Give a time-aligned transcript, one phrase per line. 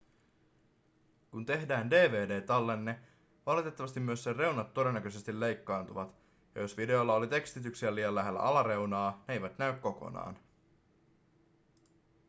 [1.31, 2.99] kun tehdään dvd-tallenne
[3.45, 6.15] valitettavasti myös sen reunat todennäköisesti leikkaantuvat
[6.55, 10.37] ja jos videolla oli tekstityksiä liian lähellä alareunaa ne eivät näy kokonaan